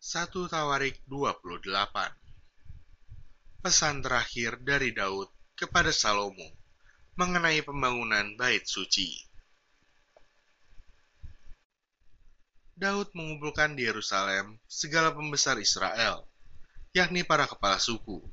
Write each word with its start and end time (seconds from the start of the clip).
1 0.00 0.32
Tawarik 0.32 1.04
28 1.12 1.60
Pesan 3.60 4.00
terakhir 4.00 4.56
dari 4.64 4.96
Daud 4.96 5.28
kepada 5.52 5.92
Salomo 5.92 6.56
mengenai 7.20 7.60
pembangunan 7.60 8.32
bait 8.32 8.64
suci. 8.64 9.12
Daud 12.72 13.12
mengumpulkan 13.12 13.76
di 13.76 13.84
Yerusalem 13.84 14.56
segala 14.64 15.12
pembesar 15.12 15.60
Israel, 15.60 16.24
yakni 16.96 17.20
para 17.20 17.44
kepala 17.44 17.76
suku, 17.76 18.24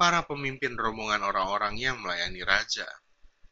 para 0.00 0.24
pemimpin 0.24 0.72
rombongan 0.80 1.28
orang-orang 1.28 1.76
yang 1.76 2.00
melayani 2.00 2.40
raja, 2.40 2.88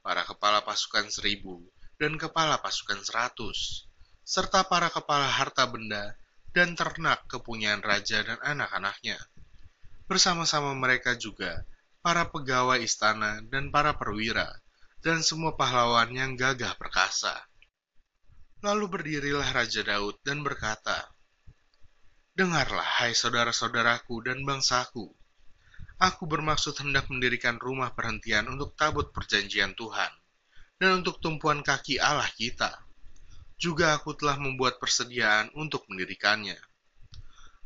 para 0.00 0.24
kepala 0.24 0.64
pasukan 0.64 1.12
seribu, 1.12 1.60
dan 2.00 2.16
kepala 2.16 2.56
pasukan 2.64 3.04
seratus, 3.04 3.84
serta 4.24 4.64
para 4.64 4.88
kepala 4.88 5.28
harta 5.28 5.68
benda 5.68 6.16
dan 6.50 6.74
ternak 6.74 7.26
kepunyaan 7.30 7.82
raja 7.82 8.26
dan 8.26 8.38
anak-anaknya. 8.42 9.18
Bersama-sama 10.10 10.74
mereka 10.74 11.14
juga 11.14 11.62
para 12.02 12.26
pegawai 12.26 12.82
istana 12.82 13.38
dan 13.46 13.70
para 13.70 13.94
perwira, 13.94 14.50
dan 15.04 15.22
semua 15.22 15.54
pahlawan 15.54 16.10
yang 16.10 16.34
gagah 16.34 16.74
perkasa. 16.74 17.32
Lalu 18.60 18.92
berdirilah 18.92 19.46
Raja 19.56 19.80
Daud 19.80 20.20
dan 20.20 20.44
berkata, 20.44 21.08
Dengarlah, 22.36 23.00
hai 23.00 23.16
saudara-saudaraku 23.16 24.20
dan 24.26 24.44
bangsaku. 24.44 25.08
Aku 26.00 26.24
bermaksud 26.28 26.76
hendak 26.80 27.08
mendirikan 27.08 27.56
rumah 27.56 27.92
perhentian 27.92 28.48
untuk 28.48 28.76
tabut 28.76 29.12
perjanjian 29.12 29.72
Tuhan, 29.76 30.12
dan 30.76 31.00
untuk 31.04 31.20
tumpuan 31.24 31.64
kaki 31.64 32.00
Allah 32.00 32.28
kita 32.36 32.89
juga 33.60 33.92
aku 33.92 34.16
telah 34.16 34.40
membuat 34.40 34.80
persediaan 34.80 35.52
untuk 35.52 35.84
mendirikannya. 35.92 36.56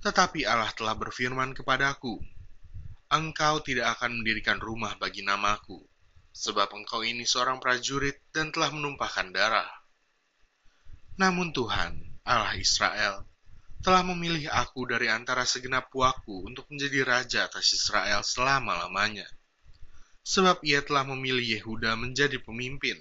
Tetapi 0.03 0.43
Allah 0.43 0.75
telah 0.75 0.99
berfirman 0.99 1.55
kepadaku, 1.55 2.19
Engkau 3.15 3.63
tidak 3.63 3.95
akan 3.97 4.19
mendirikan 4.19 4.59
rumah 4.59 4.99
bagi 4.99 5.23
namaku, 5.23 5.79
sebab 6.35 6.67
engkau 6.75 7.07
ini 7.07 7.23
seorang 7.23 7.63
prajurit 7.63 8.19
dan 8.35 8.51
telah 8.51 8.75
menumpahkan 8.75 9.31
darah. 9.31 9.71
Namun 11.15 11.55
Tuhan, 11.55 11.95
Allah 12.27 12.59
Israel, 12.59 13.23
telah 13.87 14.03
memilih 14.03 14.51
aku 14.51 14.91
dari 14.91 15.07
antara 15.07 15.47
segenap 15.47 15.95
puaku 15.95 16.43
untuk 16.43 16.67
menjadi 16.75 17.07
raja 17.07 17.47
atas 17.47 17.71
Israel 17.71 18.27
selama-lamanya. 18.27 19.31
Sebab 20.27 20.59
ia 20.67 20.83
telah 20.83 21.07
memilih 21.07 21.63
Yehuda 21.63 21.95
menjadi 21.95 22.43
pemimpin, 22.43 22.99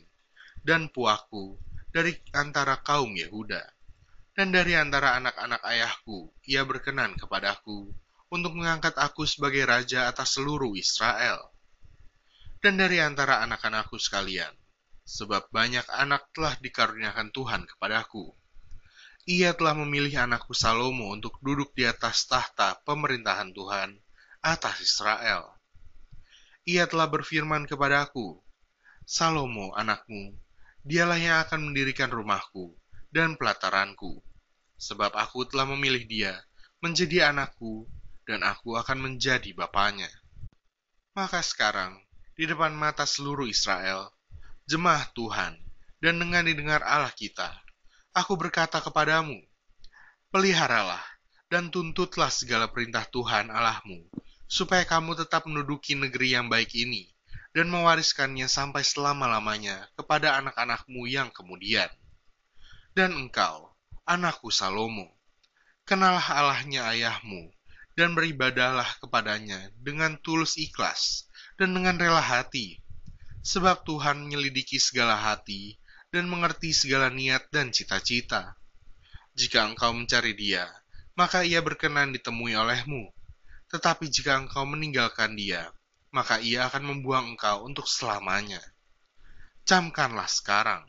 dan 0.61 0.93
puaku 0.93 1.57
dari 1.93 2.17
antara 2.33 2.81
kaum 2.81 3.13
Yehuda. 3.13 3.61
Dan 4.33 4.49
dari 4.49 4.73
antara 4.73 5.13
anak-anak 5.21 5.61
ayahku, 5.61 6.33
ia 6.49 6.65
berkenan 6.65 7.13
kepadaku 7.13 7.93
untuk 8.33 8.57
mengangkat 8.57 8.97
aku 8.97 9.29
sebagai 9.29 9.61
raja 9.69 10.09
atas 10.09 10.41
seluruh 10.41 10.73
Israel. 10.73 11.53
Dan 12.57 12.81
dari 12.81 12.97
antara 12.97 13.45
anak-anakku 13.45 14.01
sekalian, 14.01 14.49
sebab 15.05 15.53
banyak 15.53 15.85
anak 15.93 16.33
telah 16.33 16.57
dikaruniakan 16.57 17.29
Tuhan 17.29 17.69
kepadaku. 17.69 18.33
Ia 19.29 19.53
telah 19.53 19.77
memilih 19.77 20.25
anakku 20.25 20.57
Salomo 20.57 21.13
untuk 21.13 21.37
duduk 21.45 21.77
di 21.77 21.85
atas 21.85 22.25
tahta 22.25 22.81
pemerintahan 22.89 23.53
Tuhan 23.53 24.01
atas 24.41 24.81
Israel. 24.81 25.53
Ia 26.65 26.89
telah 26.89 27.05
berfirman 27.05 27.69
kepadaku, 27.69 28.41
Salomo 29.05 29.77
anakmu 29.77 30.41
Dialah 30.83 31.15
yang 31.15 31.39
akan 31.47 31.71
mendirikan 31.71 32.11
rumahku 32.11 32.75
dan 33.07 33.39
pelataranku, 33.39 34.19
sebab 34.75 35.15
aku 35.15 35.47
telah 35.47 35.63
memilih 35.63 36.03
dia 36.03 36.35
menjadi 36.83 37.31
anakku, 37.31 37.87
dan 38.27 38.43
aku 38.43 38.75
akan 38.75 38.99
menjadi 38.99 39.55
bapaknya. 39.55 40.11
Maka 41.15 41.39
sekarang, 41.39 41.95
di 42.35 42.43
depan 42.43 42.75
mata 42.75 43.07
seluruh 43.07 43.47
Israel, 43.47 44.11
jemaah 44.67 45.07
Tuhan, 45.15 45.55
dan 46.03 46.19
dengan 46.19 46.43
didengar 46.43 46.83
Allah 46.83 47.15
kita, 47.15 47.47
aku 48.11 48.35
berkata 48.35 48.83
kepadamu, 48.83 49.39
peliharalah 50.35 50.99
dan 51.47 51.71
tuntutlah 51.71 52.27
segala 52.27 52.67
perintah 52.67 53.07
Tuhan 53.07 53.47
Allahmu, 53.47 54.03
supaya 54.51 54.83
kamu 54.83 55.15
tetap 55.15 55.47
menduduki 55.47 55.95
negeri 55.95 56.35
yang 56.35 56.51
baik 56.51 56.75
ini, 56.75 57.12
dan 57.53 57.69
mewariskannya 57.69 58.49
sampai 58.49 58.81
selama-lamanya 58.81 59.87
kepada 59.93 60.41
anak-anakmu 60.41 61.05
yang 61.05 61.29
kemudian. 61.29 61.89
Dan 62.97 63.13
engkau, 63.13 63.73
anakku 64.05 64.49
Salomo, 64.49 65.09
kenalah 65.85 66.33
Allahnya 66.33 66.89
ayahmu, 66.89 67.53
dan 67.93 68.17
beribadahlah 68.17 68.89
kepadanya 68.97 69.69
dengan 69.77 70.17
tulus 70.17 70.57
ikhlas 70.57 71.29
dan 71.61 71.77
dengan 71.77 71.97
rela 72.01 72.21
hati, 72.21 72.81
sebab 73.45 73.85
Tuhan 73.85 74.25
menyelidiki 74.25 74.81
segala 74.81 75.13
hati 75.13 75.77
dan 76.09 76.25
mengerti 76.25 76.73
segala 76.73 77.13
niat 77.13 77.49
dan 77.53 77.69
cita-cita. 77.69 78.57
Jika 79.33 79.65
engkau 79.65 79.93
mencari 79.93 80.33
dia, 80.37 80.69
maka 81.13 81.45
ia 81.45 81.61
berkenan 81.61 82.13
ditemui 82.13 82.53
olehmu. 82.53 83.09
Tetapi 83.69 84.05
jika 84.09 84.37
engkau 84.37 84.65
meninggalkan 84.69 85.33
dia, 85.33 85.73
maka 86.13 86.37
ia 86.37 86.69
akan 86.69 86.85
membuang 86.85 87.33
engkau 87.33 87.65
untuk 87.65 87.89
selamanya. 87.89 88.61
Camkanlah 89.65 90.29
sekarang, 90.29 90.85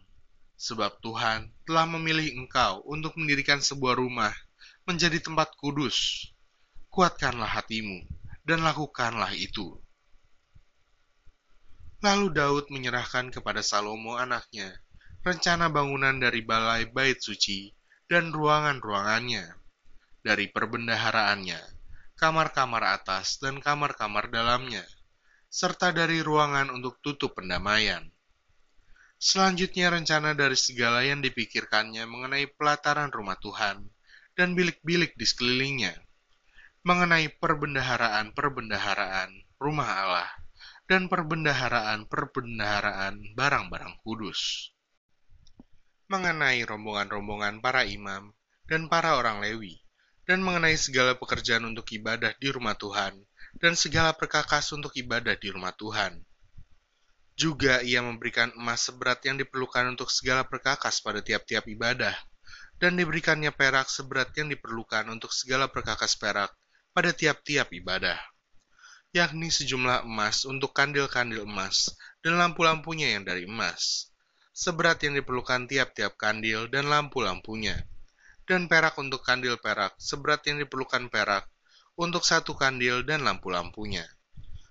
sebab 0.61 1.01
Tuhan 1.01 1.49
telah 1.65 1.89
memilih 1.89 2.37
engkau 2.37 2.85
untuk 2.85 3.17
mendirikan 3.17 3.65
sebuah 3.65 3.97
rumah 3.97 4.37
menjadi 4.85 5.19
tempat 5.25 5.57
kudus. 5.57 6.29
Kuatkanlah 6.93 7.49
hatimu 7.49 8.05
dan 8.45 8.61
lakukanlah 8.61 9.33
itu. 9.33 9.81
Lalu 12.05 12.37
Daud 12.37 12.69
menyerahkan 12.69 13.33
kepada 13.33 13.65
Salomo 13.65 14.21
anaknya 14.21 14.85
rencana 15.25 15.73
bangunan 15.73 16.21
dari 16.21 16.45
balai 16.45 16.85
bait 16.85 17.17
suci 17.17 17.73
dan 18.05 18.29
ruangan-ruangannya, 18.29 19.57
dari 20.21 20.53
perbendaharaannya, 20.53 21.57
kamar-kamar 22.21 23.01
atas 23.01 23.41
dan 23.41 23.57
kamar-kamar 23.65 24.29
dalamnya, 24.29 24.85
serta 25.55 25.95
dari 25.95 26.19
ruangan 26.19 26.75
untuk 26.75 26.99
tutup 26.99 27.39
pendamaian. 27.39 28.03
Selanjutnya 29.23 29.95
rencana 29.95 30.35
dari 30.35 30.59
segala 30.59 31.07
yang 31.07 31.23
dipikirkannya 31.23 32.03
mengenai 32.11 32.51
pelataran 32.59 33.15
rumah 33.15 33.39
Tuhan 33.39 33.87
dan 34.35 34.59
bilik-bilik 34.59 35.15
di 35.15 35.23
sekelilingnya, 35.23 35.95
mengenai 36.83 37.31
perbendaharaan-perbendaharaan 37.39 39.31
rumah 39.63 39.91
Allah 39.95 40.27
dan 40.91 41.07
perbendaharaan-perbendaharaan 41.07 43.39
barang-barang 43.39 43.95
kudus, 44.03 44.75
mengenai 46.11 46.67
rombongan-rombongan 46.67 47.63
para 47.63 47.87
imam 47.87 48.35
dan 48.67 48.91
para 48.91 49.15
orang 49.15 49.39
Lewi, 49.39 49.79
dan 50.27 50.43
mengenai 50.43 50.75
segala 50.75 51.15
pekerjaan 51.15 51.63
untuk 51.63 51.87
ibadah 51.95 52.35
di 52.43 52.51
rumah 52.51 52.75
Tuhan 52.75 53.23
dan 53.59 53.79
segala 53.79 54.15
perkakas 54.15 54.71
untuk 54.75 54.95
ibadah 54.99 55.39
di 55.39 55.49
rumah 55.51 55.75
Tuhan. 55.75 56.19
Juga 57.35 57.83
ia 57.83 57.99
memberikan 57.99 58.55
emas 58.55 58.87
seberat 58.87 59.23
yang 59.27 59.35
diperlukan 59.39 59.91
untuk 59.91 60.11
segala 60.11 60.47
perkakas 60.47 61.03
pada 61.03 61.19
tiap-tiap 61.19 61.67
ibadah, 61.67 62.15
dan 62.79 62.95
diberikannya 62.95 63.51
perak 63.55 63.91
seberat 63.91 64.35
yang 64.39 64.51
diperlukan 64.51 65.07
untuk 65.11 65.35
segala 65.35 65.71
perkakas 65.71 66.15
perak 66.19 66.55
pada 66.95 67.11
tiap-tiap 67.11 67.71
ibadah, 67.75 68.19
yakni 69.11 69.51
sejumlah 69.51 70.07
emas 70.07 70.47
untuk 70.47 70.75
kandil-kandil 70.75 71.47
emas 71.47 71.91
dan 72.23 72.39
lampu-lampunya 72.39 73.19
yang 73.19 73.23
dari 73.27 73.47
emas, 73.47 74.11
seberat 74.55 75.03
yang 75.03 75.19
diperlukan 75.19 75.67
tiap-tiap 75.71 76.15
kandil 76.15 76.67
dan 76.71 76.87
lampu-lampunya, 76.87 77.83
dan 78.47 78.67
perak 78.71 78.95
untuk 78.99 79.23
kandil 79.23 79.59
perak 79.59 79.95
seberat 79.99 80.43
yang 80.47 80.63
diperlukan 80.63 81.11
perak 81.11 81.51
untuk 81.95 82.27
satu 82.27 82.59
kandil 82.59 83.07
dan 83.07 83.23
lampu-lampunya, 83.23 84.03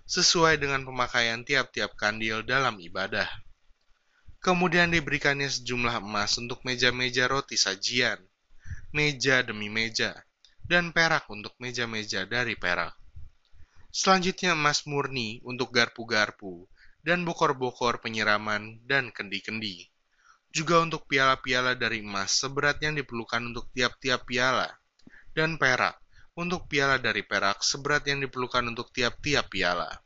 sesuai 0.04 0.60
dengan 0.60 0.84
pemakaian 0.84 1.40
tiap-tiap 1.40 1.96
kandil 1.96 2.44
dalam 2.44 2.76
ibadah. 2.76 3.24
Kemudian 4.44 4.92
diberikannya 4.92 5.48
sejumlah 5.48 6.04
emas 6.04 6.36
untuk 6.36 6.60
meja-meja 6.68 7.24
roti 7.24 7.56
sajian, 7.56 8.20
meja 8.92 9.40
demi 9.40 9.72
meja, 9.72 10.12
dan 10.68 10.92
perak 10.92 11.24
untuk 11.32 11.56
meja-meja 11.56 12.28
dari 12.28 12.60
perak. 12.60 12.92
Selanjutnya 13.88 14.52
emas 14.52 14.84
murni 14.84 15.40
untuk 15.48 15.72
garpu-garpu, 15.72 16.68
dan 17.00 17.24
bokor-bokor 17.24 18.04
penyiraman 18.04 18.84
dan 18.84 19.08
kendi-kendi. 19.08 19.88
Juga 20.52 20.84
untuk 20.84 21.08
piala-piala 21.08 21.72
dari 21.72 22.04
emas 22.04 22.36
seberat 22.36 22.84
yang 22.84 23.00
diperlukan 23.00 23.40
untuk 23.48 23.72
tiap-tiap 23.72 24.28
piala, 24.28 24.68
dan 25.32 25.56
perak 25.56 26.03
untuk 26.34 26.66
piala 26.66 26.98
dari 26.98 27.22
perak 27.22 27.62
seberat 27.62 28.02
yang 28.10 28.18
diperlukan 28.22 28.66
untuk 28.66 28.90
tiap-tiap 28.90 29.50
piala. 29.50 30.02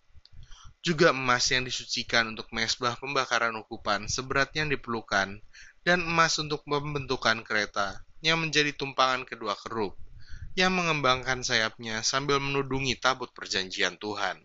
Juga 0.84 1.10
emas 1.10 1.48
yang 1.50 1.64
disucikan 1.64 2.36
untuk 2.36 2.52
mesbah 2.54 2.94
pembakaran 3.00 3.56
ukupan 3.56 4.06
seberat 4.06 4.52
yang 4.54 4.68
diperlukan, 4.68 5.40
dan 5.82 5.98
emas 6.04 6.36
untuk 6.36 6.62
pembentukan 6.68 7.40
kereta 7.42 8.04
yang 8.20 8.44
menjadi 8.44 8.76
tumpangan 8.76 9.24
kedua 9.24 9.56
kerup, 9.56 9.96
yang 10.52 10.76
mengembangkan 10.76 11.40
sayapnya 11.40 12.04
sambil 12.04 12.38
menudungi 12.38 12.94
tabut 13.00 13.32
perjanjian 13.32 13.96
Tuhan. 13.96 14.38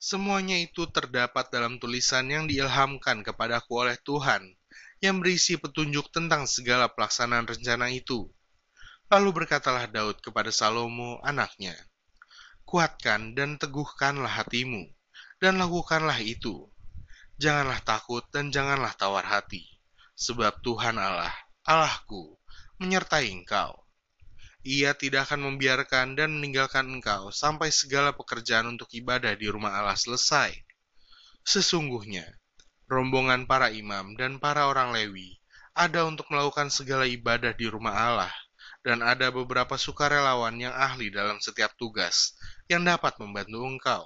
Semuanya 0.00 0.56
itu 0.56 0.88
terdapat 0.88 1.52
dalam 1.52 1.76
tulisan 1.76 2.24
yang 2.32 2.48
diilhamkan 2.48 3.20
kepadaku 3.20 3.84
oleh 3.84 4.00
Tuhan, 4.00 4.48
yang 5.04 5.20
berisi 5.20 5.60
petunjuk 5.60 6.08
tentang 6.08 6.48
segala 6.48 6.88
pelaksanaan 6.88 7.44
rencana 7.44 7.92
itu. 7.92 8.32
Lalu 9.10 9.42
berkatalah 9.42 9.90
Daud 9.90 10.22
kepada 10.22 10.54
Salomo, 10.54 11.18
anaknya, 11.26 11.74
Kuatkan 12.62 13.34
dan 13.34 13.58
teguhkanlah 13.58 14.30
hatimu, 14.30 14.86
dan 15.42 15.58
lakukanlah 15.58 16.22
itu. 16.22 16.70
Janganlah 17.42 17.82
takut 17.82 18.22
dan 18.30 18.54
janganlah 18.54 18.94
tawar 18.94 19.26
hati, 19.26 19.66
sebab 20.14 20.62
Tuhan 20.62 20.94
Allah, 20.94 21.34
Allahku, 21.66 22.38
menyertai 22.78 23.34
engkau 23.34 23.80
ia 24.60 24.92
tidak 24.92 25.32
akan 25.32 25.48
membiarkan 25.52 26.20
dan 26.20 26.36
meninggalkan 26.36 26.84
engkau 26.84 27.32
sampai 27.32 27.72
segala 27.72 28.12
pekerjaan 28.12 28.68
untuk 28.68 28.92
ibadah 28.92 29.32
di 29.32 29.48
rumah 29.48 29.72
Allah 29.72 29.96
selesai. 29.96 30.52
Sesungguhnya, 31.40 32.28
rombongan 32.84 33.48
para 33.48 33.72
imam 33.72 34.12
dan 34.20 34.36
para 34.36 34.68
orang 34.68 34.92
Lewi 34.92 35.40
ada 35.72 36.04
untuk 36.04 36.28
melakukan 36.28 36.68
segala 36.68 37.08
ibadah 37.08 37.56
di 37.56 37.72
rumah 37.72 37.96
Allah, 37.96 38.34
dan 38.80 39.04
ada 39.04 39.28
beberapa 39.28 39.76
sukarelawan 39.76 40.56
yang 40.56 40.72
ahli 40.72 41.12
dalam 41.12 41.36
setiap 41.38 41.76
tugas 41.76 42.32
yang 42.66 42.84
dapat 42.84 43.16
membantu 43.20 43.60
engkau. 43.64 44.04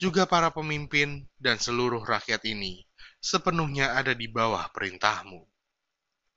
Juga 0.00 0.26
para 0.26 0.50
pemimpin 0.50 1.28
dan 1.38 1.60
seluruh 1.60 2.02
rakyat 2.02 2.42
ini 2.48 2.82
sepenuhnya 3.24 3.96
ada 3.96 4.12
di 4.12 4.28
bawah 4.28 4.68
perintahmu. 4.68 5.53